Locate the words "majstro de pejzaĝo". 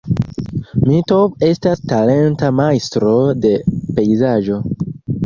2.61-4.59